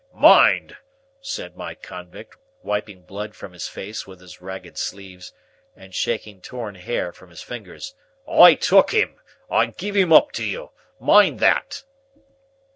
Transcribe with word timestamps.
"Mind!" 0.15 0.77
said 1.21 1.55
my 1.55 1.75
convict, 1.75 2.35
wiping 2.63 3.03
blood 3.03 3.35
from 3.35 3.53
his 3.53 3.67
face 3.67 4.07
with 4.07 4.19
his 4.19 4.41
ragged 4.41 4.75
sleeves, 4.79 5.31
and 5.75 5.93
shaking 5.93 6.41
torn 6.41 6.73
hair 6.73 7.11
from 7.11 7.29
his 7.29 7.43
fingers: 7.43 7.93
"I 8.27 8.55
took 8.55 8.93
him! 8.95 9.19
I 9.47 9.67
give 9.67 9.93
him 9.95 10.11
up 10.11 10.31
to 10.31 10.43
you! 10.43 10.71
Mind 10.99 11.39
that!" 11.41 11.83